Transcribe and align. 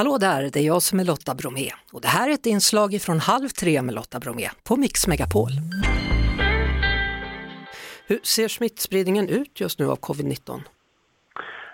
Hallå 0.00 0.18
där, 0.18 0.42
det 0.52 0.56
är 0.56 0.66
jag 0.66 0.82
som 0.82 1.00
är 1.00 1.04
Lotta 1.04 1.34
Bromé 1.34 1.70
och 1.92 2.00
det 2.00 2.08
här 2.08 2.28
är 2.28 2.34
ett 2.34 2.46
inslag 2.46 3.00
från 3.00 3.18
Halv 3.18 3.48
tre 3.48 3.82
med 3.82 3.94
Lotta 3.94 4.18
Bromé 4.20 4.48
på 4.68 4.76
Mix 4.76 5.06
Megapol. 5.06 5.50
Hur 8.06 8.20
ser 8.22 8.48
smittspridningen 8.48 9.28
ut 9.28 9.60
just 9.60 9.78
nu 9.78 9.86
av 9.86 9.96
covid-19? 9.96 10.60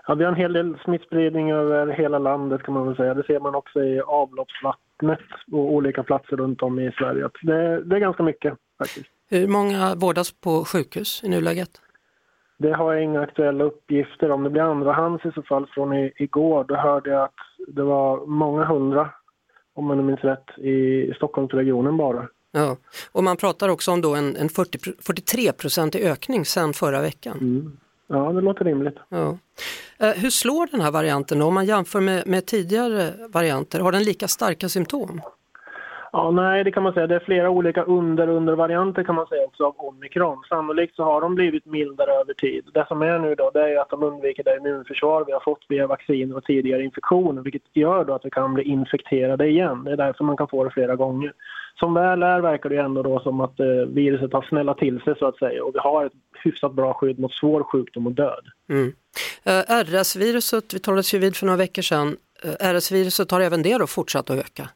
Ja, 0.07 0.15
vi 0.15 0.25
har 0.25 0.33
en 0.33 0.39
hel 0.39 0.53
del 0.53 0.79
smittspridning 0.85 1.51
över 1.51 1.87
hela 1.87 2.19
landet 2.19 2.63
kan 2.63 2.75
man 2.75 2.87
väl 2.87 2.97
säga. 2.97 3.15
Det 3.15 3.27
ser 3.27 3.41
man 3.41 3.55
också 3.55 3.81
i 3.81 4.01
avloppsvattnet 4.01 5.21
på 5.51 5.59
olika 5.59 6.03
platser 6.03 6.37
runt 6.37 6.63
om 6.63 6.79
i 6.79 6.93
Sverige. 6.99 7.29
Det, 7.43 7.85
det 7.85 7.97
är 7.97 8.01
ganska 8.01 8.23
mycket 8.23 8.55
faktiskt. 8.79 9.07
Hur 9.31 9.49
många 9.49 9.95
vårdas 9.95 10.33
på 10.33 10.65
sjukhus 10.65 11.25
i 11.25 11.29
nuläget? 11.29 11.71
Det 12.59 12.73
har 12.73 12.93
jag 12.93 13.03
inga 13.03 13.21
aktuella 13.21 13.65
uppgifter 13.65 14.31
om. 14.31 14.43
Det 14.43 14.51
blir 14.51 14.63
andrahands 14.63 15.25
i 15.25 15.33
så 15.35 15.43
fall 15.43 15.67
från 15.67 15.93
i, 15.93 16.13
igår. 16.17 16.65
Då 16.65 16.77
hörde 16.77 17.11
jag 17.11 17.23
att 17.23 17.35
det 17.69 17.83
var 17.83 18.27
många 18.27 18.65
hundra, 18.65 19.11
om 19.75 19.85
man 19.85 20.07
minns 20.07 20.21
rätt, 20.21 20.59
i 20.59 21.13
Stockholmsregionen 21.17 21.97
bara. 21.97 22.29
Ja, 22.53 22.77
och 23.13 23.25
man 23.25 23.37
pratar 23.37 23.69
också 23.69 23.91
om 23.91 24.01
då 24.01 24.15
en, 24.15 24.37
en 24.37 24.49
40, 24.49 24.79
43-procentig 24.79 26.01
ökning 26.01 26.45
sedan 26.45 26.73
förra 26.73 27.01
veckan. 27.01 27.39
Mm. 27.41 27.77
Ja, 28.07 28.33
det 28.33 28.41
låter 28.41 28.65
rimligt. 28.65 28.97
Ja. 29.09 29.39
Eh, 29.99 30.15
hur 30.15 30.31
slår 30.31 30.69
den 30.71 30.81
här 30.81 30.91
varianten 30.91 31.39
då? 31.39 31.47
om 31.47 31.55
man 31.55 31.67
jämför 31.67 32.01
med, 32.01 32.27
med 32.27 32.47
tidigare 32.47 33.13
varianter? 33.29 33.81
Har 33.81 33.93
den 33.93 34.03
lika 34.03 34.29
starka 34.29 34.69
symptom? 34.69 35.21
Ja, 36.17 36.31
nej, 36.31 36.65
det 36.65 36.73
kan 36.73 36.83
man 36.83 36.93
säga. 36.93 37.07
Det 37.07 37.15
är 37.15 37.25
flera 37.25 37.51
olika 37.51 37.83
under-under-varianter 37.83 39.05
kan 39.05 39.15
man 39.15 39.27
säga 39.27 39.45
också 39.45 39.65
av 39.65 39.75
omikron. 39.79 40.43
Sannolikt 40.49 40.97
så 40.97 41.05
har 41.05 41.21
de 41.21 41.35
blivit 41.35 41.67
mildare 41.67 42.11
över 42.11 42.35
tid. 42.35 42.65
Det 42.75 42.85
som 42.89 43.03
är 43.03 43.19
nu 43.19 43.35
då, 43.35 43.51
det 43.51 43.61
är 43.61 43.81
att 43.81 43.91
de 43.91 44.03
undviker 44.03 44.45
det 44.45 44.57
immunförsvar 44.57 45.25
vi 45.27 45.33
har 45.33 45.41
fått 45.41 45.65
via 45.69 45.87
vacciner 45.87 46.37
och 46.37 46.45
tidigare 46.45 46.83
infektioner, 46.83 47.43
vilket 47.43 47.77
gör 47.77 48.05
då 48.05 48.15
att 48.15 48.25
vi 48.25 48.31
kan 48.31 48.55
bli 48.55 48.65
infekterade 48.65 49.49
igen. 49.49 49.85
Det 49.85 49.93
är 49.93 49.97
därför 49.97 50.25
man 50.25 50.37
kan 50.37 50.49
få 50.49 50.65
det 50.65 50.71
flera 50.71 50.97
gånger. 50.97 51.33
Som 51.79 51.95
väl 51.95 52.23
är 52.23 52.41
verkar 52.41 52.71
det 52.71 52.77
ändå 52.77 53.03
då 53.03 53.21
som 53.21 53.41
att 53.41 53.61
eh, 53.61 53.67
viruset 53.89 54.33
har 54.33 54.43
snällat 54.43 54.79
till 54.79 55.01
sig 55.01 55.15
så 55.19 55.27
att 55.27 55.39
säga 55.39 55.65
och 55.65 55.75
vi 55.75 55.79
har 55.79 56.07
ett 56.07 56.13
hyfsat 56.45 56.73
bra 56.73 56.95
skydd 56.95 57.19
mot 57.19 57.33
svår 57.33 57.63
sjukdom 57.63 58.07
och 58.07 58.13
död. 58.13 58.45
Mm. 58.71 58.93
Eh, 59.45 59.85
RS-viruset, 59.85 60.75
vi 60.75 60.79
talades 60.79 61.15
ju 61.15 61.19
vid 61.19 61.37
för 61.37 61.47
några 61.47 61.59
veckor 61.59 61.83
sedan, 61.83 62.17
eh, 62.43 62.75
RS-viruset 62.75 63.31
har 63.31 63.41
även 63.41 63.63
det 63.63 63.79
då 63.79 63.87
fortsatt 63.87 64.31
att 64.31 64.39
öka? 64.39 64.69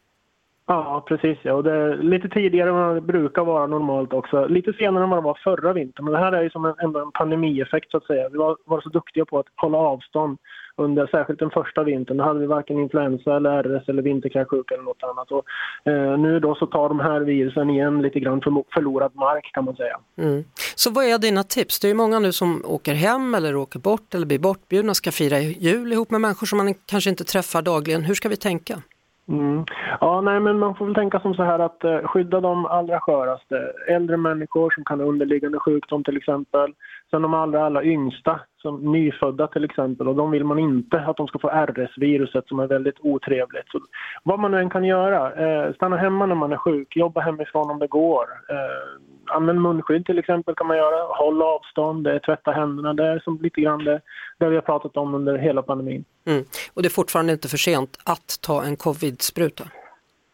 Ja, 0.72 1.04
precis. 1.08 1.38
Ja. 1.42 1.54
Och 1.54 1.64
det 1.64 1.72
är 1.72 1.96
lite 1.96 2.28
tidigare 2.28 2.68
än 2.68 2.74
vad 2.74 2.94
det 2.94 3.00
brukar 3.00 3.44
vara 3.44 3.66
normalt 3.66 4.12
också. 4.12 4.46
Lite 4.46 4.72
senare 4.72 5.04
än 5.04 5.10
vad 5.10 5.18
det 5.18 5.24
var 5.24 5.38
förra 5.44 5.72
vintern. 5.72 6.04
Men 6.04 6.12
det 6.12 6.18
här 6.18 6.32
är 6.32 6.42
ju 6.42 6.50
som 6.50 6.64
en, 6.64 6.74
ändå 6.82 7.00
en 7.00 7.12
pandemieffekt 7.12 7.90
så 7.90 7.96
att 7.96 8.06
säga. 8.06 8.28
Vi 8.28 8.38
var, 8.38 8.56
var 8.64 8.80
så 8.80 8.88
duktiga 8.88 9.24
på 9.24 9.38
att 9.38 9.46
hålla 9.56 9.78
avstånd 9.78 10.38
under 10.76 11.06
särskilt 11.06 11.38
den 11.38 11.50
första 11.50 11.82
vintern. 11.82 12.16
Då 12.16 12.24
hade 12.24 12.40
vi 12.40 12.46
varken 12.46 12.78
influensa 12.78 13.36
eller 13.36 13.62
RS 13.62 13.88
eller 13.88 14.02
vinterkräksjuka 14.02 14.74
eller 14.74 14.84
något 14.84 15.02
annat. 15.02 15.30
Och, 15.32 15.44
eh, 15.92 16.18
nu 16.18 16.40
då 16.40 16.54
så 16.54 16.66
tar 16.66 16.88
de 16.88 17.00
här 17.00 17.20
virusen 17.20 17.70
igen 17.70 18.02
lite 18.02 18.20
grann 18.20 18.40
för 18.40 18.64
förlorad 18.74 19.12
mark 19.14 19.50
kan 19.54 19.64
man 19.64 19.76
säga. 19.76 19.98
Mm. 20.18 20.44
Så 20.74 20.90
vad 20.90 21.04
är 21.04 21.18
dina 21.18 21.42
tips? 21.42 21.80
Det 21.80 21.90
är 21.90 21.94
många 21.94 22.18
nu 22.18 22.32
som 22.32 22.62
åker 22.64 22.94
hem 22.94 23.34
eller 23.34 23.56
åker 23.56 23.78
bort 23.78 24.14
eller 24.14 24.26
blir 24.26 24.38
bortbjudna, 24.38 24.94
ska 24.94 25.10
fira 25.12 25.38
jul 25.38 25.92
ihop 25.92 26.10
med 26.10 26.20
människor 26.20 26.46
som 26.46 26.58
man 26.58 26.74
kanske 26.86 27.10
inte 27.10 27.24
träffar 27.24 27.62
dagligen. 27.62 28.02
Hur 28.02 28.14
ska 28.14 28.28
vi 28.28 28.36
tänka? 28.36 28.82
Mm. 29.30 29.64
Ja, 30.00 30.20
nej, 30.20 30.40
men 30.40 30.58
man 30.58 30.74
får 30.74 30.84
väl 30.84 30.94
tänka 30.94 31.20
som 31.20 31.34
så 31.34 31.42
här 31.42 31.58
att 31.58 31.84
eh, 31.84 31.98
skydda 31.98 32.40
de 32.40 32.66
allra 32.66 33.00
sköraste. 33.00 33.72
Äldre 33.88 34.16
människor 34.16 34.70
som 34.70 34.84
kan 34.84 35.00
ha 35.00 35.06
underliggande 35.06 35.58
sjukdom 35.58 36.04
till 36.04 36.16
exempel. 36.16 36.74
Sen 37.10 37.22
de 37.22 37.34
allra, 37.34 37.66
allra 37.66 37.84
yngsta, 37.84 38.40
som 38.62 38.92
nyfödda 38.92 39.46
till 39.46 39.64
exempel. 39.64 40.08
Och 40.08 40.16
de 40.16 40.30
vill 40.30 40.44
man 40.44 40.58
inte 40.58 41.00
att 41.00 41.16
de 41.16 41.26
ska 41.26 41.38
få 41.38 41.48
RS-viruset 41.48 42.48
som 42.48 42.60
är 42.60 42.66
väldigt 42.66 43.00
otrevligt. 43.00 43.68
Så 43.68 43.80
vad 44.22 44.38
man 44.38 44.50
nu 44.50 44.58
än 44.58 44.70
kan 44.70 44.84
göra, 44.84 45.32
eh, 45.32 45.74
stanna 45.74 45.96
hemma 45.96 46.26
när 46.26 46.34
man 46.34 46.52
är 46.52 46.56
sjuk, 46.56 46.96
jobba 46.96 47.20
hemifrån 47.20 47.70
om 47.70 47.78
det 47.78 47.86
går. 47.86 48.24
Eh, 48.48 49.09
använd 49.30 49.60
munskydd 49.60 50.06
till 50.06 50.18
exempel 50.18 50.54
kan 50.54 50.66
man 50.66 50.76
göra. 50.76 51.06
Håll 51.08 51.42
avstånd, 51.42 52.06
eh, 52.06 52.18
tvätta 52.18 52.50
händerna. 52.50 52.94
Det 52.94 53.06
är 53.06 53.18
som 53.18 53.38
lite 53.42 53.60
grann 53.60 53.84
det, 53.84 54.00
det 54.38 54.48
vi 54.48 54.54
har 54.54 54.62
pratat 54.62 54.96
om 54.96 55.14
under 55.14 55.38
hela 55.38 55.62
pandemin. 55.62 56.04
Mm. 56.24 56.44
Och 56.74 56.82
det 56.82 56.88
är 56.88 56.90
fortfarande 56.90 57.32
inte 57.32 57.48
för 57.48 57.56
sent 57.56 57.98
att 58.04 58.40
ta 58.40 58.62
en 58.62 58.76
covid-spruta? 58.76 59.64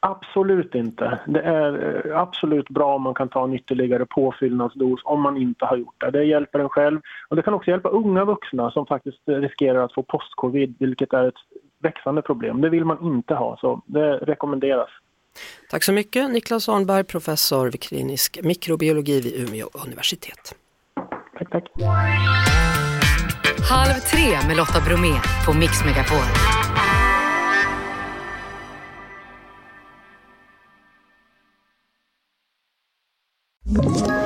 Absolut 0.01 0.75
inte. 0.75 1.19
Det 1.27 1.41
är 1.41 2.03
eh, 2.07 2.21
absolut 2.21 2.69
bra 2.69 2.95
om 2.95 3.03
man 3.03 3.15
kan 3.15 3.29
ta 3.29 3.45
en 3.45 3.55
ytterligare 3.55 4.07
påfyllnadsdos 4.07 5.01
om 5.05 5.21
man 5.23 5.37
inte 5.37 5.65
har 5.65 5.77
gjort 5.77 5.95
det. 5.99 6.11
Det 6.11 6.25
hjälper 6.25 6.59
en 6.59 6.69
själv 6.69 7.01
och 7.29 7.37
det 7.37 7.43
kan 7.43 7.55
också 7.55 7.71
hjälpa 7.71 7.89
unga 7.89 8.25
vuxna 8.25 8.71
som 8.71 8.87
faktiskt 8.87 9.21
riskerar 9.27 9.85
att 9.85 9.95
få 9.95 10.03
post-covid, 10.03 10.75
vilket 10.79 11.13
är 11.13 11.29
ett 11.29 11.35
växande 11.79 12.23
problem. 12.23 12.61
Det 12.61 12.69
vill 12.69 12.85
man 12.85 13.03
inte 13.03 13.35
ha, 13.35 13.57
så 13.61 13.83
det 13.87 14.17
rekommenderas. 14.17 14.91
Tack 15.71 15.85
så 15.85 15.93
mycket 15.93 16.31
Niklas 16.31 16.69
Arnberg, 16.69 17.05
professor 17.05 17.71
vid 17.71 17.83
klinisk 17.83 18.39
mikrobiologi 18.43 19.21
vid 19.21 19.35
Umeå 19.35 19.69
universitet. 19.73 20.55
Tack, 21.39 21.51
tack. 21.51 21.65
Halv 23.71 24.01
tre 24.11 24.47
med 24.49 24.57
Lotta 24.57 24.81
Bromé 24.81 25.21
på 25.47 25.53
Mix 25.53 25.85
Megapol. 25.85 26.57
Ett 33.67 34.26